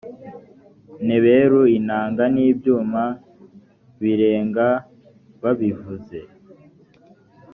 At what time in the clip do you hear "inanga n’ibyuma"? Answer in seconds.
1.77-3.03